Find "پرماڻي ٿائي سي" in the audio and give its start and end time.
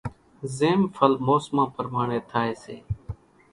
1.75-2.77